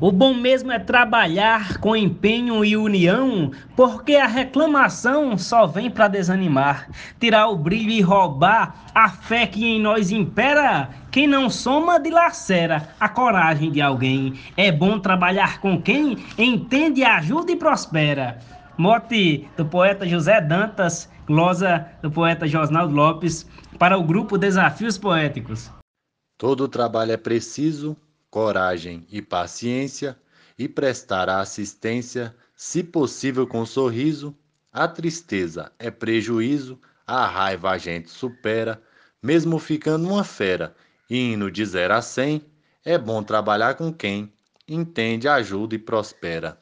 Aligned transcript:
O 0.00 0.10
bom 0.10 0.32
mesmo 0.32 0.72
é 0.72 0.78
trabalhar 0.78 1.76
com 1.76 1.94
empenho 1.94 2.64
e 2.64 2.74
união, 2.74 3.50
porque 3.76 4.16
a 4.16 4.26
reclamação 4.26 5.36
só 5.36 5.66
vem 5.66 5.90
para 5.90 6.08
desanimar, 6.08 6.88
tirar 7.20 7.48
o 7.48 7.56
brilho 7.58 7.90
e 7.90 8.00
roubar 8.00 8.90
a 8.94 9.10
fé 9.10 9.46
que 9.46 9.66
em 9.66 9.78
nós 9.78 10.10
impera. 10.10 10.88
Quem 11.10 11.26
não 11.26 11.50
soma 11.50 12.00
dilacera 12.00 12.88
a 12.98 13.10
coragem 13.10 13.70
de 13.70 13.82
alguém. 13.82 14.40
É 14.56 14.72
bom 14.72 14.98
trabalhar 14.98 15.60
com 15.60 15.78
quem 15.78 16.16
entende, 16.38 17.04
ajuda 17.04 17.52
e 17.52 17.56
prospera. 17.56 18.38
Mote 18.78 19.46
do 19.54 19.66
poeta 19.66 20.08
José 20.08 20.40
Dantas, 20.40 21.10
glosa 21.26 21.86
do 22.00 22.10
poeta 22.10 22.46
Josnaldo 22.46 22.94
Lopes, 22.94 23.46
para 23.78 23.98
o 23.98 24.02
grupo 24.02 24.38
Desafios 24.38 24.96
Poéticos. 24.96 25.70
Todo 26.38 26.66
trabalho 26.68 27.12
é 27.12 27.18
preciso 27.18 27.94
coragem 28.30 29.06
e 29.10 29.20
paciência 29.20 30.16
e 30.58 30.68
prestar 30.68 31.28
a 31.28 31.40
assistência, 31.40 32.34
se 32.54 32.82
possível 32.82 33.46
com 33.46 33.64
sorriso. 33.66 34.34
A 34.72 34.86
tristeza 34.86 35.72
é 35.78 35.90
prejuízo, 35.90 36.78
a 37.06 37.26
raiva 37.26 37.70
a 37.70 37.78
gente 37.78 38.08
supera, 38.08 38.80
mesmo 39.22 39.58
ficando 39.58 40.08
uma 40.08 40.22
fera, 40.22 40.74
indo 41.08 41.50
de 41.50 41.64
zero 41.64 41.94
a 41.94 42.02
cem, 42.02 42.44
é 42.84 42.96
bom 42.96 43.22
trabalhar 43.22 43.74
com 43.74 43.92
quem 43.92 44.32
entende, 44.68 45.26
ajuda 45.26 45.74
e 45.74 45.78
prospera. 45.78 46.58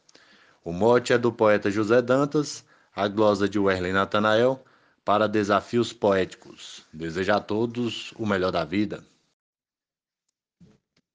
O 0.64 0.72
mote 0.72 1.12
é 1.12 1.18
do 1.18 1.30
poeta 1.30 1.70
José 1.70 2.00
Dantas, 2.00 2.64
a 2.94 3.06
glosa 3.06 3.48
de 3.48 3.58
Wesley 3.58 3.92
Natanael, 3.92 4.64
para 5.04 5.28
desafios 5.28 5.92
poéticos. 5.92 6.82
Desejo 6.92 7.32
a 7.32 7.40
todos 7.40 8.12
o 8.16 8.26
melhor 8.26 8.50
da 8.50 8.64
vida. 8.64 9.04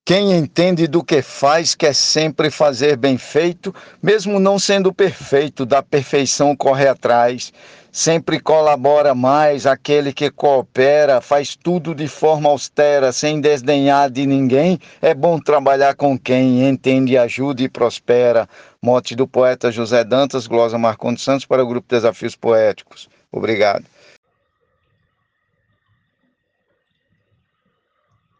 Quem 0.05 0.33
entende 0.33 0.85
do 0.85 1.01
que 1.01 1.21
faz 1.21 1.75
quer 1.75 1.95
sempre 1.95 2.51
fazer 2.51 2.97
bem 2.97 3.17
feito, 3.17 3.73
mesmo 4.01 4.37
não 4.37 4.59
sendo 4.59 4.93
perfeito, 4.93 5.65
da 5.65 5.81
perfeição 5.81 6.57
corre 6.57 6.85
atrás. 6.89 7.53
Sempre 7.89 8.37
colabora 8.37 9.15
mais 9.15 9.65
aquele 9.65 10.11
que 10.11 10.29
coopera, 10.29 11.21
faz 11.21 11.55
tudo 11.55 11.95
de 11.95 12.09
forma 12.09 12.49
austera, 12.49 13.13
sem 13.13 13.39
desdenhar 13.39 14.09
de 14.09 14.25
ninguém. 14.25 14.77
É 15.01 15.13
bom 15.13 15.39
trabalhar 15.39 15.95
com 15.95 16.19
quem 16.19 16.67
entende, 16.67 17.17
ajuda 17.17 17.61
e 17.61 17.69
prospera. 17.69 18.49
Mote 18.81 19.15
do 19.15 19.25
poeta 19.25 19.71
José 19.71 20.03
Dantas, 20.03 20.47
glosa 20.47 20.77
Marcondes 20.77 21.23
Santos 21.23 21.45
para 21.45 21.63
o 21.63 21.67
grupo 21.67 21.87
Desafios 21.87 22.35
Poéticos. 22.35 23.07
Obrigado. 23.31 23.85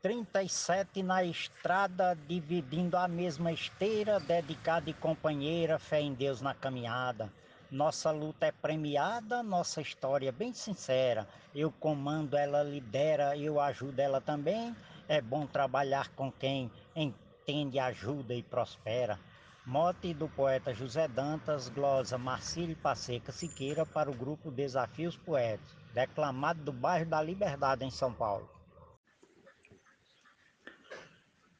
37 0.04 1.02
na 1.02 1.24
estrada, 1.24 2.14
dividindo 2.28 2.98
a 2.98 3.08
mesma 3.08 3.54
esteira, 3.54 4.20
dedicada 4.20 4.90
e 4.90 4.94
companheira, 4.94 5.80
fé 5.80 6.02
em 6.02 6.14
Deus 6.14 6.42
na 6.42 6.54
caminhada. 6.54 7.32
Nossa 7.72 8.12
luta 8.12 8.48
é 8.48 8.52
premiada, 8.52 9.42
nossa 9.42 9.80
história 9.80 10.28
é 10.28 10.32
bem 10.34 10.54
sincera. 10.54 11.26
Eu 11.56 11.72
comando, 11.72 12.36
ela 12.36 12.62
lidera, 12.64 13.38
eu 13.38 13.62
ajudo 13.62 13.98
ela 13.98 14.20
também. 14.20 14.76
É 15.08 15.22
bom 15.22 15.48
trabalhar 15.48 16.10
com 16.10 16.30
quem 16.30 16.70
entende, 16.94 17.80
ajuda 17.80 18.34
e 18.34 18.44
prospera. 18.44 19.18
Mote 19.66 20.14
do 20.14 20.28
poeta 20.28 20.74
José 20.74 21.08
Dantas, 21.08 21.70
glosa 21.70 22.18
Marcílio 22.18 22.76
Passeca 22.76 23.32
Siqueira 23.32 23.86
para 23.86 24.12
o 24.12 24.14
grupo 24.14 24.52
Desafios 24.52 25.16
Poéticos, 25.16 25.78
declamado 25.94 26.62
do 26.62 26.74
bairro 26.74 27.06
da 27.06 27.22
Liberdade, 27.22 27.86
em 27.86 27.90
São 27.90 28.12
Paulo. 28.12 28.50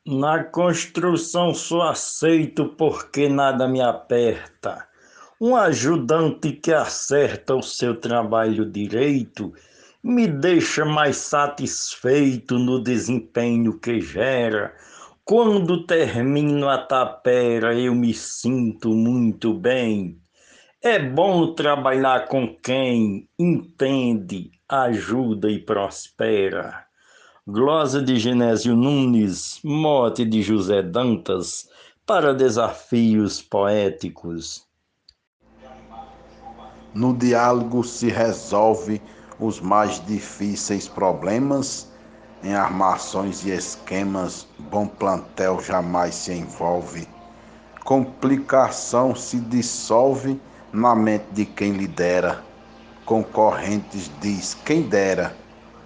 Na 0.06 0.44
construção 0.44 1.54
sou 1.54 1.82
aceito 1.82 2.68
porque 2.76 3.30
nada 3.30 3.70
me 3.70 3.80
aperta. 3.80 4.86
Um 5.40 5.56
ajudante 5.56 6.52
que 6.52 6.74
acerta 6.74 7.56
o 7.56 7.62
seu 7.62 7.98
trabalho 7.98 8.70
direito 8.70 9.54
me 10.04 10.28
deixa 10.28 10.84
mais 10.84 11.16
satisfeito 11.16 12.60
no 12.60 12.84
desempenho 12.84 13.80
que 13.80 14.02
gera. 14.02 14.76
Quando 15.24 15.86
termino 15.86 16.68
a 16.68 16.80
tapera, 16.80 17.74
eu 17.74 17.96
me 17.96 18.14
sinto 18.14 18.90
muito 18.90 19.54
bem. 19.54 20.20
É 20.82 21.00
bom 21.00 21.54
trabalhar 21.54 22.28
com 22.28 22.54
quem 22.58 23.30
entende, 23.40 24.52
ajuda 24.68 25.50
e 25.50 25.60
prospera. 25.60 26.83
Glosa 27.46 28.02
de 28.02 28.18
Genésio 28.18 28.74
Nunes, 28.74 29.60
mote 29.66 30.24
de 30.24 30.42
José 30.42 30.82
Dantas, 30.82 31.68
para 32.06 32.34
desafios 32.34 33.42
poéticos. 33.42 34.66
No 36.94 37.14
diálogo 37.14 37.84
se 37.84 38.08
resolve 38.08 39.02
os 39.42 39.60
mais 39.60 40.02
difíceis 40.06 40.88
problemas, 40.88 41.92
em 42.46 42.54
armações 42.54 43.44
e 43.44 43.50
esquemas, 43.50 44.48
bom 44.58 44.88
plantel 44.88 45.60
jamais 45.60 46.16
se 46.16 46.32
envolve. 46.32 47.06
Complicação 47.84 49.14
se 49.14 49.42
dissolve 49.42 50.40
na 50.72 50.96
mente 50.96 51.26
de 51.34 51.46
quem 51.46 51.74
lidera. 51.74 52.42
Concorrentes 53.04 54.10
diz 54.22 54.54
quem 54.64 54.84
dera 54.84 55.43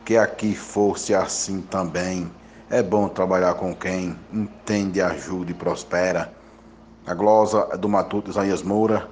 que 0.08 0.16
aqui 0.16 0.56
fosse 0.56 1.14
assim 1.14 1.62
também. 1.62 2.32
É 2.70 2.82
bom 2.82 3.10
trabalhar 3.10 3.56
com 3.56 3.76
quem 3.76 4.18
entende, 4.32 5.02
ajuda 5.02 5.52
e 5.52 5.54
prospera. 5.54 6.34
A 7.06 7.14
glosa 7.14 7.68
é 7.74 7.78
do 7.78 7.90
Matuto 7.90 8.32
Isaías 8.32 8.64
Moura, 8.64 9.10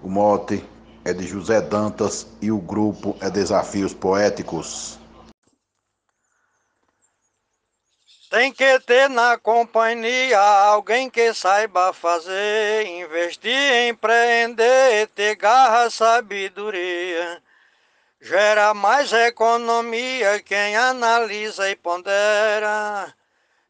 o 0.00 0.08
mote 0.08 0.64
é 1.04 1.12
de 1.12 1.26
José 1.26 1.60
Dantas 1.60 2.28
e 2.40 2.52
o 2.52 2.58
grupo 2.58 3.16
é 3.20 3.28
Desafios 3.28 3.92
Poéticos. 3.92 4.96
Tem 8.30 8.52
que 8.52 8.78
ter 8.80 9.10
na 9.10 9.36
companhia 9.38 10.38
alguém 10.38 11.10
que 11.10 11.34
saiba 11.34 11.92
fazer, 11.92 12.86
investir, 12.86 13.88
empreender, 13.88 15.08
ter 15.16 15.34
garra, 15.34 15.90
sabedoria. 15.90 17.42
Gera 18.20 18.74
mais 18.74 19.12
economia 19.12 20.42
quem 20.42 20.76
analisa 20.76 21.70
e 21.70 21.76
pondera. 21.76 23.14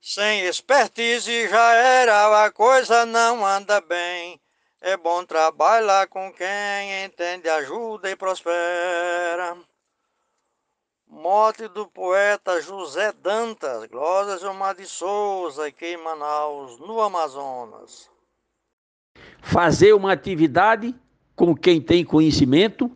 Sem 0.00 0.46
expertise 0.46 1.48
já 1.48 1.74
era, 1.74 2.44
a 2.44 2.50
coisa 2.50 3.04
não 3.04 3.44
anda 3.44 3.78
bem. 3.80 4.40
É 4.80 4.96
bom 4.96 5.22
trabalhar 5.24 6.06
com 6.06 6.32
quem 6.32 7.04
entende, 7.04 7.48
ajuda 7.48 8.10
e 8.10 8.16
prospera. 8.16 9.56
Morte 11.06 11.68
do 11.68 11.86
poeta 11.86 12.60
José 12.62 13.12
Dantas, 13.12 13.86
Glória 13.86 14.38
Gilmar 14.38 14.74
de 14.74 14.86
Souza, 14.86 15.66
aqui 15.66 15.86
em 15.86 15.96
Manaus, 15.96 16.78
no 16.78 17.00
Amazonas. 17.00 18.08
Fazer 19.42 19.92
uma 19.94 20.12
atividade 20.12 20.94
com 21.34 21.54
quem 21.54 21.80
tem 21.82 22.04
conhecimento 22.04 22.90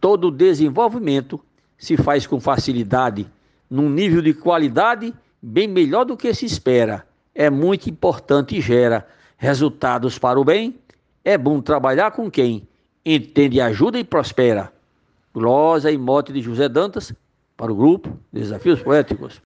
Todo 0.00 0.30
desenvolvimento 0.30 1.40
se 1.76 1.96
faz 1.96 2.26
com 2.26 2.40
facilidade, 2.40 3.26
num 3.68 3.88
nível 3.90 4.22
de 4.22 4.32
qualidade 4.32 5.12
bem 5.42 5.66
melhor 5.66 6.04
do 6.04 6.16
que 6.16 6.32
se 6.32 6.46
espera. 6.46 7.06
É 7.34 7.50
muito 7.50 7.90
importante 7.90 8.56
e 8.56 8.60
gera 8.60 9.06
resultados 9.36 10.18
para 10.18 10.38
o 10.38 10.44
bem. 10.44 10.78
É 11.24 11.36
bom 11.36 11.60
trabalhar 11.60 12.12
com 12.12 12.30
quem 12.30 12.66
entende, 13.04 13.60
ajuda 13.60 13.98
e 13.98 14.04
prospera. 14.04 14.72
Glosa 15.32 15.90
e 15.90 15.98
mote 15.98 16.32
de 16.32 16.42
José 16.42 16.68
Dantas 16.68 17.12
para 17.56 17.72
o 17.72 17.76
grupo 17.76 18.18
Desafios 18.32 18.82
Poéticos. 18.82 19.40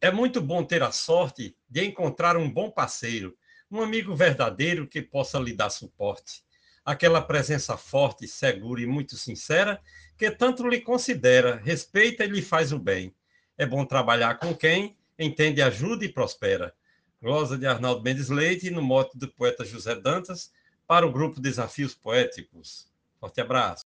É 0.00 0.10
muito 0.10 0.40
bom 0.40 0.62
ter 0.62 0.82
a 0.82 0.92
sorte 0.92 1.56
de 1.68 1.84
encontrar 1.84 2.36
um 2.36 2.50
bom 2.50 2.70
parceiro, 2.70 3.34
um 3.70 3.80
amigo 3.80 4.14
verdadeiro 4.14 4.86
que 4.86 5.02
possa 5.02 5.38
lhe 5.38 5.52
dar 5.52 5.70
suporte 5.70 6.43
aquela 6.84 7.22
presença 7.22 7.76
forte, 7.76 8.28
segura 8.28 8.80
e 8.82 8.86
muito 8.86 9.16
sincera, 9.16 9.80
que 10.18 10.30
tanto 10.30 10.68
lhe 10.68 10.80
considera, 10.80 11.56
respeita 11.64 12.24
e 12.24 12.28
lhe 12.28 12.42
faz 12.42 12.72
o 12.72 12.78
bem. 12.78 13.14
É 13.56 13.64
bom 13.64 13.84
trabalhar 13.84 14.38
com 14.38 14.54
quem 14.54 14.96
entende, 15.18 15.62
ajuda 15.62 16.04
e 16.04 16.08
prospera. 16.08 16.74
Glosa 17.22 17.56
de 17.56 17.66
Arnaldo 17.66 18.02
Mendes 18.02 18.28
Leite, 18.28 18.70
no 18.70 18.82
mote 18.82 19.16
do 19.16 19.28
poeta 19.28 19.64
José 19.64 19.94
Dantas, 19.94 20.52
para 20.86 21.06
o 21.06 21.12
grupo 21.12 21.40
Desafios 21.40 21.94
Poéticos. 21.94 22.86
Forte 23.18 23.40
abraço. 23.40 23.84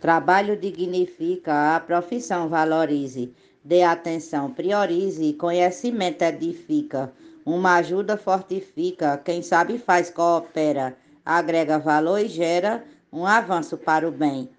Trabalho 0.00 0.56
dignifica, 0.56 1.74
a 1.74 1.80
profissão 1.80 2.48
valorize, 2.48 3.34
dê 3.64 3.82
atenção, 3.82 4.52
priorize, 4.52 5.32
conhecimento 5.34 6.22
edifica, 6.22 7.12
uma 7.44 7.76
ajuda 7.76 8.16
fortifica, 8.16 9.18
quem 9.18 9.42
sabe 9.42 9.78
faz 9.78 10.08
coopera 10.08 10.96
agrega 11.24 11.78
valor 11.78 12.18
e 12.18 12.28
gera 12.28 12.84
um 13.12 13.26
avanço 13.26 13.76
para 13.76 14.08
o 14.08 14.12
bem. 14.12 14.50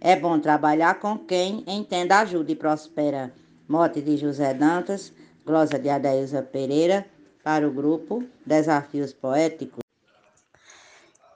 É 0.00 0.14
bom 0.14 0.38
trabalhar 0.38 1.00
com 1.00 1.18
quem 1.18 1.64
entenda, 1.66 2.18
ajuda 2.18 2.52
e 2.52 2.56
prospera. 2.56 3.32
Mote 3.66 4.02
de 4.02 4.16
José 4.16 4.52
Dantas, 4.52 5.12
glosa 5.46 5.78
de 5.78 5.88
Adailza 5.88 6.42
Pereira, 6.42 7.06
para 7.42 7.66
o 7.66 7.72
grupo 7.72 8.22
Desafios 8.44 9.12
Poéticos. 9.12 9.84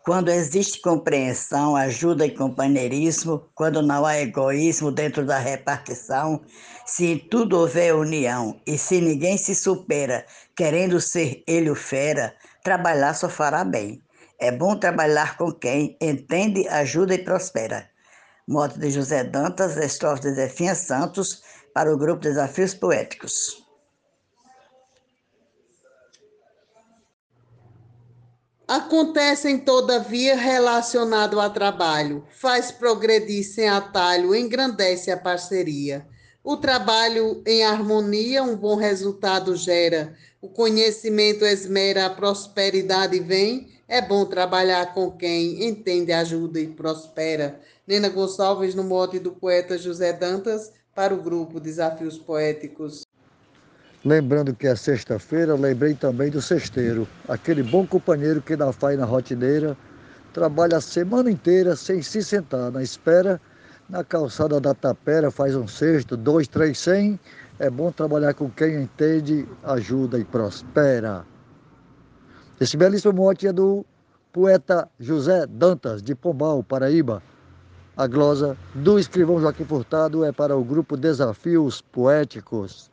Quando 0.04 0.30
existe 0.30 0.80
compreensão, 0.80 1.76
ajuda 1.76 2.24
e 2.24 2.34
companheirismo, 2.34 3.46
quando 3.54 3.82
não 3.82 4.06
há 4.06 4.18
egoísmo 4.18 4.90
dentro 4.90 5.26
da 5.26 5.38
repartição, 5.38 6.40
se 6.86 7.04
em 7.04 7.18
tudo 7.18 7.58
houver 7.58 7.94
união 7.94 8.58
e 8.66 8.78
se 8.78 9.02
ninguém 9.02 9.36
se 9.36 9.54
supera, 9.54 10.24
querendo 10.56 10.98
ser 10.98 11.42
ele 11.46 11.68
o 11.68 11.74
fera, 11.74 12.34
trabalhar 12.64 13.12
só 13.12 13.28
fará 13.28 13.62
bem. 13.64 14.02
É 14.38 14.52
bom 14.52 14.78
trabalhar 14.78 15.36
com 15.36 15.50
quem 15.50 15.96
entende, 16.00 16.68
ajuda 16.68 17.14
e 17.14 17.24
prospera. 17.24 17.90
Moto 18.46 18.78
de 18.78 18.90
José 18.90 19.24
Dantas, 19.24 19.76
estrofe 19.76 20.22
de 20.22 20.34
Zefinha 20.34 20.74
Santos, 20.74 21.42
para 21.74 21.92
o 21.92 21.98
grupo 21.98 22.22
Desafios 22.22 22.72
Poéticos. 22.72 23.66
Acontecem, 28.66 29.58
todavia, 29.58 30.36
relacionado 30.36 31.40
a 31.40 31.48
trabalho, 31.48 32.26
faz 32.30 32.70
progredir 32.70 33.42
sem 33.42 33.68
atalho, 33.68 34.34
engrandece 34.34 35.10
a 35.10 35.16
parceria. 35.16 36.06
O 36.50 36.56
trabalho 36.56 37.42
em 37.44 37.62
harmonia, 37.62 38.42
um 38.42 38.56
bom 38.56 38.74
resultado 38.74 39.54
gera. 39.54 40.14
O 40.40 40.48
conhecimento 40.48 41.44
esmera, 41.44 42.06
a 42.06 42.10
prosperidade 42.10 43.20
vem. 43.20 43.68
É 43.86 44.00
bom 44.00 44.24
trabalhar 44.24 44.94
com 44.94 45.10
quem 45.10 45.68
entende, 45.68 46.10
ajuda 46.10 46.58
e 46.58 46.66
prospera. 46.66 47.60
Nena 47.86 48.08
Gonçalves, 48.08 48.74
no 48.74 48.82
mote 48.82 49.18
do 49.18 49.32
poeta 49.32 49.76
José 49.76 50.10
Dantas, 50.10 50.72
para 50.94 51.12
o 51.12 51.22
grupo 51.22 51.60
Desafios 51.60 52.16
Poéticos. 52.16 53.02
Lembrando 54.02 54.54
que 54.54 54.68
é 54.68 54.74
sexta-feira, 54.74 55.54
lembrei 55.54 55.92
também 55.92 56.30
do 56.30 56.40
cesteiro, 56.40 57.06
aquele 57.28 57.62
bom 57.62 57.86
companheiro 57.86 58.40
que 58.40 58.56
na 58.56 58.72
faina 58.72 59.04
rotineira 59.04 59.76
trabalha 60.32 60.78
a 60.78 60.80
semana 60.80 61.30
inteira 61.30 61.76
sem 61.76 62.00
se 62.00 62.24
sentar 62.24 62.72
na 62.72 62.82
espera. 62.82 63.38
Na 63.88 64.04
calçada 64.04 64.60
da 64.60 64.74
tapera 64.74 65.30
faz 65.30 65.56
um 65.56 65.66
cesto, 65.66 66.14
dois, 66.14 66.46
três, 66.46 66.78
cem. 66.78 67.18
É 67.58 67.70
bom 67.70 67.90
trabalhar 67.90 68.34
com 68.34 68.50
quem 68.50 68.82
entende, 68.82 69.48
ajuda 69.64 70.18
e 70.18 70.24
prospera. 70.24 71.24
Esse 72.60 72.76
belíssimo 72.76 73.14
mote 73.14 73.46
é 73.46 73.52
do 73.52 73.86
poeta 74.30 74.90
José 75.00 75.46
Dantas, 75.46 76.02
de 76.02 76.14
Pombal, 76.14 76.62
Paraíba. 76.62 77.22
A 77.96 78.06
glosa 78.06 78.58
do 78.74 78.98
escrivão 78.98 79.40
Joaquim 79.40 79.64
Furtado 79.64 80.22
é 80.22 80.32
para 80.32 80.54
o 80.54 80.62
grupo 80.62 80.94
Desafios 80.94 81.80
Poéticos. 81.80 82.90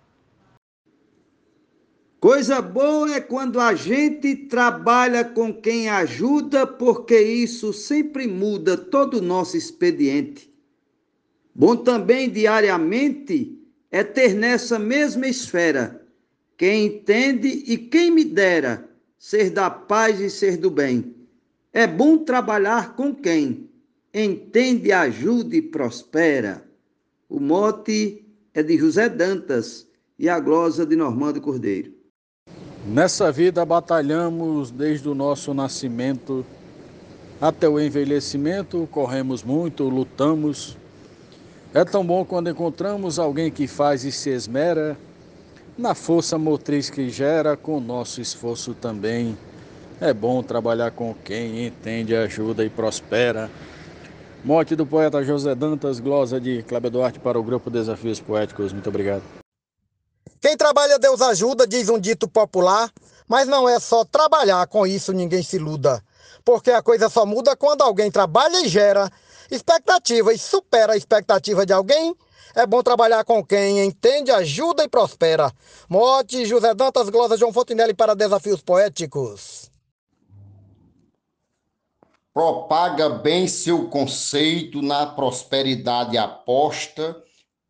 Coisa 2.21 2.61
boa 2.61 3.13
é 3.13 3.19
quando 3.19 3.59
a 3.59 3.75
gente 3.75 4.33
trabalha 4.47 5.25
com 5.25 5.53
quem 5.53 5.89
ajuda, 5.89 6.65
porque 6.65 7.19
isso 7.19 7.73
sempre 7.73 8.25
muda 8.27 8.77
todo 8.77 9.17
o 9.17 9.21
nosso 9.21 9.57
expediente. 9.57 10.54
Bom 11.57 11.77
também 11.77 12.29
diariamente 12.29 13.57
é 13.89 14.03
ter 14.03 14.33
nessa 14.33 14.77
mesma 14.77 15.25
esfera 15.25 16.05
quem 16.57 16.87
entende 16.87 17.63
e 17.65 17.77
quem 17.77 18.11
me 18.11 18.25
dera 18.25 18.89
ser 19.17 19.49
da 19.49 19.69
paz 19.69 20.19
e 20.19 20.29
ser 20.29 20.57
do 20.57 20.69
bem. 20.69 21.15
É 21.71 21.87
bom 21.87 22.17
trabalhar 22.17 22.95
com 22.95 23.15
quem 23.15 23.69
entende, 24.13 24.91
ajuda 24.91 25.55
e 25.55 25.61
prospera. 25.61 26.65
O 27.29 27.39
mote 27.39 28.25
é 28.53 28.61
de 28.61 28.77
José 28.77 29.07
Dantas 29.07 29.87
e 30.19 30.27
a 30.27 30.39
glosa 30.41 30.85
de 30.85 30.97
Normando 30.97 31.39
Cordeiro. 31.39 31.93
Nessa 32.85 33.31
vida 33.31 33.65
batalhamos 33.65 34.71
desde 34.71 35.07
o 35.07 35.15
nosso 35.15 35.53
nascimento 35.53 36.45
até 37.39 37.67
o 37.67 37.79
envelhecimento, 37.79 38.87
corremos 38.91 39.43
muito, 39.43 39.85
lutamos. 39.85 40.77
É 41.75 41.83
tão 41.83 42.05
bom 42.05 42.23
quando 42.23 42.49
encontramos 42.49 43.19
alguém 43.19 43.51
que 43.51 43.67
faz 43.67 44.05
e 44.05 44.11
se 44.11 44.29
esmera 44.29 44.97
na 45.77 45.93
força 45.93 46.37
motriz 46.37 46.89
que 46.89 47.09
gera 47.09 47.57
com 47.57 47.81
nosso 47.81 48.21
esforço 48.21 48.73
também. 48.73 49.37
É 49.99 50.13
bom 50.13 50.41
trabalhar 50.41 50.91
com 50.91 51.13
quem 51.13 51.67
entende, 51.67 52.15
ajuda 52.15 52.63
e 52.63 52.69
prospera. 52.69 53.51
Morte 54.41 54.73
do 54.73 54.85
poeta 54.85 55.21
José 55.21 55.53
Dantas, 55.53 55.99
glosa 55.99 56.39
de 56.39 56.63
Cléber 56.63 56.89
Duarte 56.89 57.19
para 57.19 57.37
o 57.37 57.43
grupo 57.43 57.69
Desafios 57.69 58.21
Poéticos. 58.21 58.71
Muito 58.71 58.87
obrigado. 58.87 59.23
Quem 60.39 60.55
trabalha, 60.55 60.97
Deus 60.97 61.21
ajuda, 61.21 61.67
diz 61.67 61.89
um 61.89 61.99
dito 61.99 62.25
popular, 62.25 62.89
mas 63.27 63.49
não 63.49 63.67
é 63.67 63.81
só 63.81 64.05
trabalhar, 64.05 64.65
com 64.67 64.87
isso 64.87 65.11
ninguém 65.11 65.43
se 65.43 65.57
iluda. 65.57 66.01
Porque 66.45 66.71
a 66.71 66.81
coisa 66.81 67.09
só 67.09 67.25
muda 67.25 67.53
quando 67.53 67.81
alguém 67.81 68.09
trabalha 68.09 68.65
e 68.65 68.69
gera 68.69 69.11
expectativa 69.49 70.33
e 70.33 70.37
supera 70.37 70.93
a 70.93 70.97
expectativa 70.97 71.65
de 71.65 71.73
alguém. 71.73 72.15
É 72.55 72.65
bom 72.65 72.81
trabalhar 72.81 73.23
com 73.25 73.43
quem 73.43 73.83
entende, 73.83 74.31
ajuda 74.31 74.83
e 74.83 74.87
prospera. 74.87 75.51
Mote, 75.89 76.45
José 76.45 76.73
Dantas, 76.73 77.09
Glosa, 77.09 77.37
João 77.37 77.51
Fontinelli 77.51 77.93
para 77.93 78.15
Desafios 78.15 78.61
Poéticos. 78.61 79.69
Propaga 82.33 83.09
bem 83.09 83.47
seu 83.47 83.89
conceito 83.89 84.81
na 84.81 85.05
prosperidade 85.05 86.17
aposta 86.17 87.23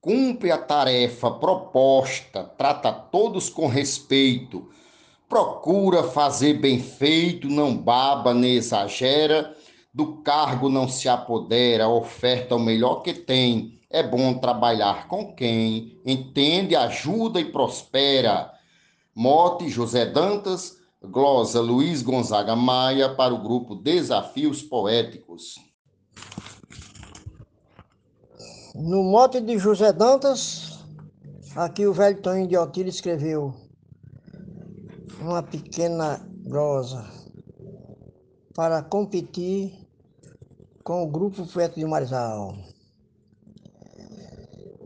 cumpre 0.05 0.51
a 0.51 0.57
tarefa 0.59 1.31
proposta, 1.31 2.43
trata 2.43 2.93
todos 2.93 3.49
com 3.49 3.65
respeito, 3.65 4.69
procura 5.27 6.03
fazer 6.03 6.59
bem 6.59 6.79
feito, 6.79 7.47
não 7.49 7.75
baba 7.75 8.31
nem 8.31 8.53
exagera, 8.53 9.54
do 9.95 10.17
cargo 10.17 10.67
não 10.67 10.89
se 10.89 11.07
apodera, 11.07 11.87
oferta 11.87 12.53
o 12.53 12.59
melhor 12.59 12.95
que 12.95 13.13
tem. 13.13 13.79
É 13.89 14.03
bom 14.03 14.33
trabalhar 14.33 15.07
com 15.07 15.33
quem 15.33 16.01
entende, 16.05 16.75
ajuda 16.75 17.39
e 17.39 17.49
prospera. 17.49 18.51
Mote 19.15 19.69
José 19.69 20.05
Dantas, 20.05 20.75
glosa 21.01 21.61
Luiz 21.61 22.01
Gonzaga 22.01 22.57
Maia 22.57 23.15
para 23.15 23.33
o 23.33 23.41
grupo 23.41 23.73
Desafios 23.73 24.61
Poéticos. 24.61 25.55
No 28.75 29.01
mote 29.01 29.39
de 29.39 29.57
José 29.57 29.93
Dantas, 29.93 30.77
aqui 31.55 31.87
o 31.87 31.93
velho 31.93 32.21
Toninho 32.21 32.49
de 32.49 32.57
Otílio 32.57 32.89
escreveu 32.89 33.53
uma 35.21 35.41
pequena 35.41 36.19
glosa 36.45 37.09
para 38.53 38.83
competir 38.83 39.84
com 40.85 41.01
o 41.01 41.07
grupo 41.07 41.47
Poeta 41.47 41.79
de 41.79 41.85
Marizal. 41.85 42.55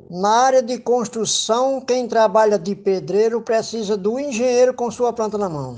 Na 0.09 0.29
área 0.29 0.63
de 0.63 0.79
construção, 0.79 1.81
quem 1.81 2.07
trabalha 2.07 2.57
de 2.57 2.73
pedreiro 2.73 3.41
precisa 3.41 3.97
do 3.97 4.17
engenheiro 4.17 4.73
com 4.73 4.89
sua 4.89 5.11
planta 5.11 5.37
na 5.37 5.49
mão, 5.49 5.75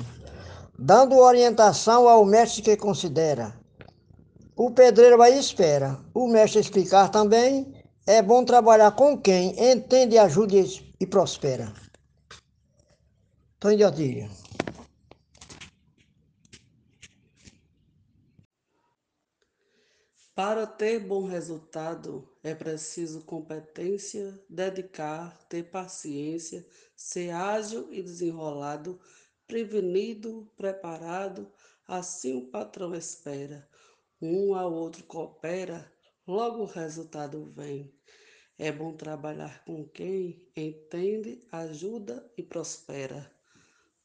dando 0.78 1.18
orientação 1.18 2.08
ao 2.08 2.24
mestre 2.24 2.62
que 2.62 2.78
considera. 2.78 3.60
O 4.56 4.70
pedreiro 4.70 5.18
vai 5.18 5.38
espera, 5.38 5.98
o 6.14 6.28
mestre 6.28 6.62
explicar 6.62 7.10
também 7.10 7.74
é 8.06 8.22
bom 8.22 8.46
trabalhar 8.46 8.92
com 8.92 9.18
quem 9.18 9.56
entende, 9.72 10.20
ajuda 10.20 10.56
e 11.00 11.08
prospera. 11.08 11.74
Tony 13.60 13.76
de 13.76 14.30
Para 20.44 20.66
ter 20.66 20.98
bom 20.98 21.28
resultado, 21.28 22.28
é 22.42 22.56
preciso 22.56 23.22
competência, 23.22 24.44
dedicar, 24.50 25.38
ter 25.48 25.70
paciência, 25.70 26.66
ser 26.96 27.30
ágil 27.30 27.94
e 27.94 28.02
desenrolado, 28.02 29.00
prevenido, 29.46 30.52
preparado, 30.58 31.48
assim 31.88 32.36
o 32.40 32.48
patrão 32.48 32.96
espera. 32.96 33.70
Um 34.20 34.56
ao 34.56 34.74
outro 34.74 35.04
coopera, 35.04 35.94
logo 36.26 36.64
o 36.64 36.66
resultado 36.66 37.54
vem. 37.56 37.94
É 38.58 38.72
bom 38.72 38.94
trabalhar 38.94 39.64
com 39.64 39.88
quem 39.90 40.50
entende, 40.58 41.40
ajuda 41.52 42.28
e 42.36 42.42
prospera. 42.42 43.32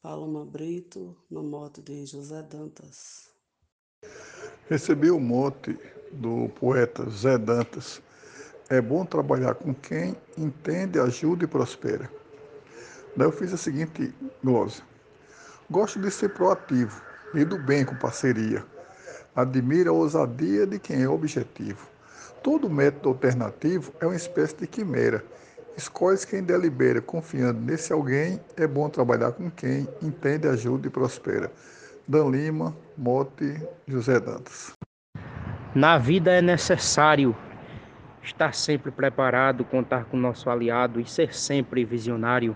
Paloma 0.03 0.45
Brito, 0.45 1.17
no 1.31 1.41
mote 1.41 1.81
de 1.81 2.05
José 2.05 2.43
Dantas. 2.43 3.27
Recebi 4.69 5.09
o 5.09 5.19
mote 5.19 5.75
do 6.11 6.49
poeta 6.59 7.09
Zé 7.09 7.37
Dantas. 7.37 8.01
É 8.69 8.81
bom 8.81 9.05
trabalhar 9.05 9.55
com 9.55 9.73
quem 9.73 10.15
entende, 10.37 10.99
ajuda 10.99 11.45
e 11.45 11.47
prospera. 11.47 12.09
Daí 13.15 13.27
eu 13.27 13.31
fiz 13.31 13.53
a 13.53 13.57
seguinte 13.57 14.13
glosa. 14.43 14.81
Gosto 15.69 15.99
de 15.99 16.11
ser 16.11 16.29
proativo, 16.29 17.01
lido 17.33 17.57
bem 17.57 17.85
com 17.85 17.95
parceria. 17.95 18.65
Admira 19.35 19.89
a 19.89 19.93
ousadia 19.93 20.65
de 20.65 20.79
quem 20.79 21.03
é 21.03 21.09
objetivo 21.09 21.97
Todo 22.47 22.69
método 22.69 23.09
alternativo 23.09 23.91
é 23.99 24.05
uma 24.05 24.15
espécie 24.15 24.55
de 24.55 24.67
quimera. 24.67 25.21
Escolhes 25.75 26.23
quem 26.23 26.41
delibera, 26.41 27.01
confiando 27.01 27.59
nesse 27.59 27.91
alguém, 27.91 28.39
é 28.55 28.65
bom 28.65 28.89
trabalhar 28.89 29.33
com 29.33 29.51
quem 29.51 29.87
entende, 30.01 30.47
ajuda 30.47 30.87
e 30.87 30.89
prospera. 30.89 31.51
Dan 32.07 32.29
Lima, 32.29 32.73
Mote, 32.97 33.61
José 33.85 34.19
Dantas. 34.19 34.71
Na 35.75 35.97
vida 35.97 36.31
é 36.31 36.41
necessário 36.41 37.35
estar 38.21 38.53
sempre 38.53 38.89
preparado, 38.91 39.63
contar 39.63 40.05
com 40.05 40.17
nosso 40.17 40.49
aliado 40.49 40.99
e 40.99 41.05
ser 41.05 41.33
sempre 41.33 41.83
visionário. 41.85 42.55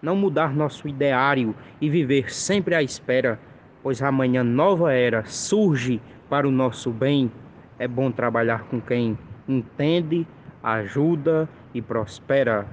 Não 0.00 0.16
mudar 0.16 0.54
nosso 0.54 0.88
ideário 0.88 1.54
e 1.80 1.90
viver 1.90 2.32
sempre 2.32 2.74
à 2.74 2.82
espera, 2.82 3.38
pois 3.82 4.02
amanhã 4.02 4.42
nova 4.44 4.92
era 4.92 5.24
surge 5.24 6.00
para 6.28 6.46
o 6.46 6.50
nosso 6.50 6.90
bem. 6.90 7.30
É 7.78 7.88
bom 7.88 8.10
trabalhar 8.10 8.64
com 8.64 8.80
quem 8.80 9.18
entende, 9.48 10.26
ajuda 10.62 11.48
e 11.74 11.82
prospera. 11.82 12.66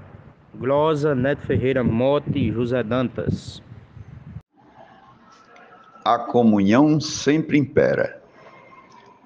Glosa, 0.56 1.16
Neto 1.16 1.46
Ferreira 1.46 1.84
Mote 1.84 2.40
e 2.40 2.52
José 2.52 2.84
Dantas. 2.84 3.62
A 6.06 6.20
comunhão 6.20 7.00
sempre 7.00 7.58
impera. 7.58 8.27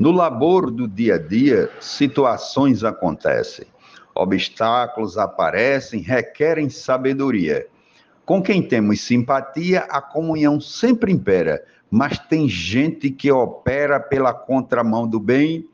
No 0.01 0.10
labor 0.10 0.72
do 0.72 0.88
dia 0.88 1.13
a 1.13 1.17
dia, 1.20 1.70
situações 1.79 2.84
acontecem, 2.84 3.67
obstáculos 4.15 5.15
aparecem, 5.15 6.01
requerem 6.01 6.72
sabedoria. 6.72 7.67
Com 8.25 8.41
quem 8.41 8.67
temos 8.67 9.01
simpatia, 9.01 9.81
a 9.81 10.01
comunhão 10.01 10.60
sempre 10.60 11.12
impera, 11.12 11.63
mas 11.91 12.17
tem 12.17 12.50
gente 12.50 13.12
que 13.12 13.31
opera 13.31 14.00
pela 14.00 14.34
contramão 14.34 15.08
do 15.08 15.20
bem 15.20 15.70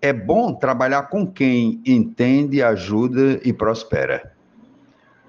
é 0.00 0.12
bom 0.12 0.54
trabalhar 0.54 1.08
com 1.08 1.26
quem 1.26 1.82
entende, 1.84 2.62
ajuda 2.62 3.40
e 3.42 3.52
prospera. 3.52 4.32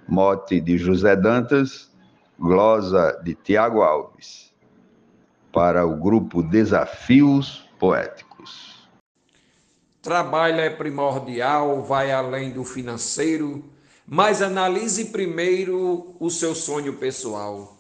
Mote 0.08 0.62
de 0.62 0.78
José 0.78 1.16
Dantas, 1.16 1.92
glosa 2.40 3.20
de 3.24 3.34
Tiago 3.34 3.82
Alves. 3.82 4.54
Para 5.52 5.88
o 5.88 5.96
grupo 5.96 6.44
Desafios 6.44 7.68
Poéticos. 7.80 8.33
Trabalho 10.02 10.60
é 10.60 10.70
primordial, 10.70 11.82
vai 11.82 12.12
além 12.12 12.52
do 12.52 12.64
financeiro, 12.64 13.64
mas 14.06 14.42
analise 14.42 15.06
primeiro 15.06 16.16
o 16.20 16.30
seu 16.30 16.54
sonho 16.54 16.94
pessoal. 16.98 17.78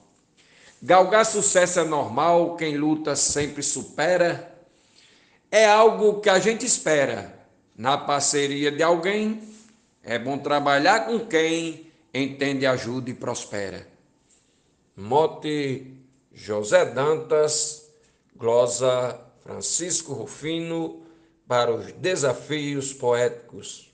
Galgar 0.81 1.25
sucesso 1.25 1.79
é 1.79 1.83
normal, 1.83 2.55
quem 2.55 2.77
luta 2.77 3.15
sempre 3.15 3.61
supera 3.61 4.53
é 5.53 5.67
algo 5.67 6.19
que 6.19 6.29
a 6.29 6.39
gente 6.39 6.65
espera. 6.65 7.31
Na 7.77 7.95
parceria 7.95 8.71
de 8.71 8.81
alguém, 8.81 9.41
é 10.03 10.17
bom 10.17 10.37
trabalhar 10.37 11.05
com 11.05 11.19
quem 11.19 11.91
entende, 12.13 12.65
ajuda 12.65 13.11
e 13.11 13.13
prospera. 13.13 13.87
Mote 14.95 15.93
José 16.33 16.85
Dantas, 16.85 17.87
glosa 18.35 19.19
Francisco 19.43 20.13
Rufino, 20.13 21.01
para 21.47 21.73
os 21.73 21.91
desafios 21.93 22.93
poéticos. 22.93 23.93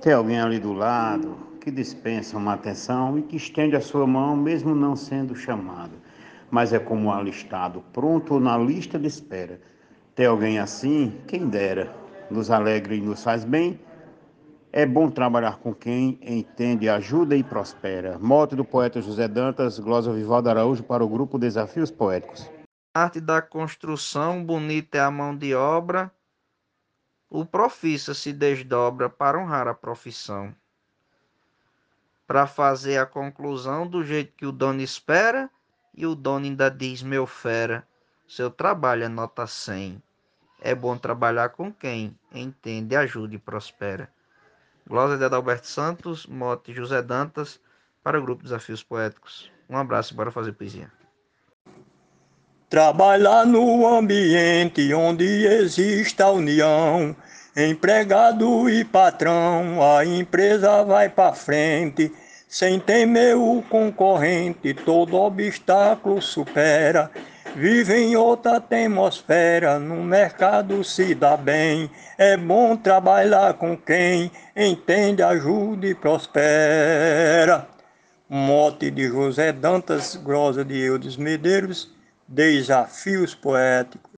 Tem 0.00 0.12
alguém 0.12 0.40
ali 0.40 0.58
do 0.58 0.72
lado 0.72 1.36
que 1.60 1.70
dispensa 1.70 2.36
uma 2.36 2.54
atenção 2.54 3.18
e 3.18 3.22
que 3.22 3.36
estende 3.36 3.76
a 3.76 3.80
sua 3.80 4.06
mão, 4.06 4.36
mesmo 4.36 4.74
não 4.74 4.96
sendo 4.96 5.36
chamado 5.36 5.92
mas 6.50 6.72
é 6.72 6.78
como 6.78 7.06
um 7.06 7.12
alistado, 7.12 7.82
pronto 7.92 8.40
na 8.40 8.56
lista 8.56 8.98
de 8.98 9.06
espera. 9.06 9.60
Tem 10.14 10.26
alguém 10.26 10.58
assim, 10.58 11.12
quem 11.26 11.46
dera, 11.46 11.94
nos 12.30 12.50
alegra 12.50 12.94
e 12.94 13.00
nos 13.00 13.22
faz 13.22 13.44
bem. 13.44 13.78
É 14.72 14.84
bom 14.84 15.10
trabalhar 15.10 15.58
com 15.58 15.74
quem 15.74 16.18
entende, 16.22 16.88
ajuda 16.88 17.36
e 17.36 17.42
prospera. 17.42 18.18
Mote 18.18 18.54
do 18.54 18.64
poeta 18.64 19.00
José 19.00 19.26
Dantas, 19.26 19.78
Glosa 19.78 20.12
Vivaldo 20.12 20.50
Araújo 20.50 20.82
para 20.82 21.04
o 21.04 21.08
grupo 21.08 21.38
Desafios 21.38 21.90
Poéticos. 21.90 22.57
Arte 23.00 23.20
da 23.20 23.40
construção, 23.40 24.44
bonita 24.44 24.98
é 24.98 25.00
a 25.00 25.08
mão 25.08 25.36
de 25.36 25.54
obra. 25.54 26.10
O 27.30 27.46
profissa 27.46 28.12
se 28.12 28.32
desdobra 28.32 29.08
para 29.08 29.38
honrar 29.38 29.68
a 29.68 29.74
profissão. 29.74 30.52
Para 32.26 32.44
fazer 32.48 32.98
a 32.98 33.06
conclusão 33.06 33.86
do 33.86 34.04
jeito 34.04 34.32
que 34.36 34.44
o 34.44 34.50
dono 34.50 34.80
espera, 34.80 35.48
e 35.94 36.06
o 36.06 36.16
dono 36.16 36.46
ainda 36.46 36.68
diz: 36.68 37.00
Meu 37.00 37.24
fera, 37.24 37.86
seu 38.26 38.50
trabalho 38.50 39.04
é 39.04 39.08
nota 39.08 39.46
100. 39.46 40.02
É 40.60 40.74
bom 40.74 40.98
trabalhar 40.98 41.50
com 41.50 41.72
quem 41.72 42.18
entende, 42.34 42.96
ajuda 42.96 43.36
e 43.36 43.38
prospera. 43.38 44.10
Glória 44.88 45.16
de 45.16 45.24
Adalberto 45.24 45.68
Santos, 45.68 46.26
Mote 46.26 46.74
José 46.74 47.00
Dantas, 47.00 47.60
para 48.02 48.18
o 48.18 48.22
grupo 48.22 48.42
Desafios 48.42 48.82
Poéticos. 48.82 49.52
Um 49.68 49.76
abraço 49.76 50.12
e 50.12 50.16
bora 50.16 50.32
fazer 50.32 50.52
poesia. 50.52 50.97
Trabalhar 52.68 53.46
no 53.46 53.86
ambiente 53.86 54.92
onde 54.92 55.24
existe 55.46 56.22
a 56.22 56.30
união, 56.30 57.16
empregado 57.56 58.68
e 58.68 58.84
patrão, 58.84 59.82
a 59.82 60.04
empresa 60.04 60.84
vai 60.84 61.08
para 61.08 61.32
frente 61.32 62.12
sem 62.46 62.78
temer 62.78 63.36
o 63.36 63.62
concorrente, 63.70 64.74
todo 64.74 65.16
obstáculo 65.16 66.20
supera. 66.20 67.10
Vive 67.56 67.94
em 67.94 68.16
outra 68.16 68.58
atmosfera, 68.58 69.78
no 69.78 70.02
mercado 70.04 70.84
se 70.84 71.14
dá 71.14 71.38
bem. 71.38 71.90
É 72.18 72.36
bom 72.36 72.76
trabalhar 72.76 73.54
com 73.54 73.76
quem 73.76 74.30
entende, 74.54 75.22
ajuda 75.22 75.86
e 75.86 75.94
prospera. 75.94 77.66
Mote 78.28 78.90
de 78.90 79.08
José 79.08 79.52
Dantas, 79.52 80.16
Grosa 80.16 80.62
de 80.62 80.78
Eudes 80.78 81.16
Medeiros, 81.16 81.96
Desafios 82.28 83.34
Poéticos. 83.34 84.02